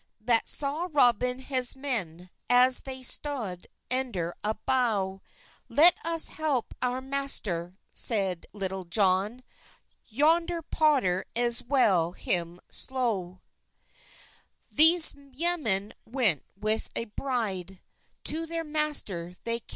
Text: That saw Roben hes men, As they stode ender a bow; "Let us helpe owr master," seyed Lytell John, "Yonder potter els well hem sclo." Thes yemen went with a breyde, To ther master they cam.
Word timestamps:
That 0.19 0.47
saw 0.49 0.87
Roben 0.87 1.41
hes 1.43 1.75
men, 1.75 2.31
As 2.49 2.81
they 2.81 3.03
stode 3.03 3.67
ender 3.91 4.33
a 4.43 4.55
bow; 4.55 5.21
"Let 5.69 5.95
us 6.03 6.29
helpe 6.29 6.73
owr 6.81 7.01
master," 7.01 7.77
seyed 7.93 8.47
Lytell 8.51 8.85
John, 8.89 9.43
"Yonder 10.07 10.63
potter 10.63 11.25
els 11.35 11.61
well 11.61 12.13
hem 12.13 12.59
sclo." 12.67 13.41
Thes 14.71 15.13
yemen 15.13 15.93
went 16.05 16.45
with 16.55 16.89
a 16.95 17.05
breyde, 17.05 17.79
To 18.23 18.47
ther 18.47 18.63
master 18.63 19.35
they 19.43 19.59
cam. 19.59 19.67